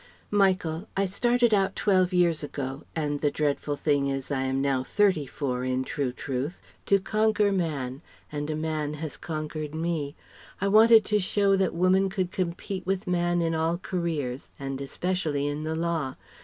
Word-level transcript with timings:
"Michael! 0.31 0.87
I 0.97 1.05
started 1.05 1.53
out 1.53 1.75
twelve 1.75 2.11
years 2.11 2.43
ago 2.43 2.85
and 2.95 3.21
the 3.21 3.29
dreadful 3.29 3.75
thing 3.75 4.07
is 4.07 4.31
I 4.31 4.45
am 4.45 4.59
now 4.59 4.83
thirty 4.83 5.27
four 5.27 5.63
in 5.63 5.83
true 5.83 6.11
truth! 6.11 6.59
to 6.87 6.99
conquer 6.99 7.51
Man, 7.51 8.01
and 8.31 8.49
a 8.49 8.55
man 8.55 8.95
has 8.95 9.15
conquered 9.15 9.75
me! 9.75 10.15
I 10.59 10.69
wanted 10.69 11.05
to 11.05 11.19
show 11.19 11.55
that 11.55 11.75
woman 11.75 12.09
could 12.09 12.31
compete 12.31 12.83
with 12.83 13.05
man 13.05 13.43
in 13.43 13.53
all 13.53 13.77
careers, 13.77 14.49
and 14.57 14.81
especially 14.81 15.45
in 15.47 15.65
the 15.65 15.75
Law. 15.75 16.15